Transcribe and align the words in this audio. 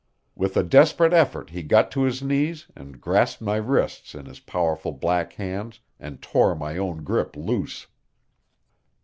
With 0.33 0.57
a 0.57 0.63
desperate 0.63 1.13
effort 1.13 1.51
he 1.51 1.61
got 1.61 1.91
to 1.91 2.01
his 2.01 2.23
knees 2.23 2.65
and 2.75 2.99
grasped 2.99 3.39
my 3.39 3.57
wrists 3.57 4.15
in 4.15 4.25
his 4.25 4.39
powerful 4.39 4.93
black 4.93 5.33
hands 5.33 5.79
and 5.99 6.19
tore 6.23 6.55
my 6.55 6.75
own 6.75 7.03
grip 7.03 7.35
loose. 7.35 7.85